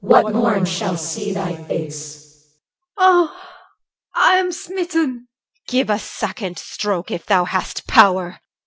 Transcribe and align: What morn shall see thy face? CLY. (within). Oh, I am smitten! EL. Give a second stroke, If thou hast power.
What 0.03 0.33
morn 0.33 0.65
shall 0.65 0.97
see 0.97 1.31
thy 1.31 1.55
face? 1.55 2.23
CLY. 2.97 3.05
(within). 3.05 3.29
Oh, 3.37 3.39
I 4.15 4.33
am 4.37 4.51
smitten! 4.51 5.11
EL. 5.13 5.59
Give 5.67 5.89
a 5.91 5.99
second 5.99 6.57
stroke, 6.57 7.11
If 7.11 7.27
thou 7.27 7.45
hast 7.45 7.85
power. 7.85 8.39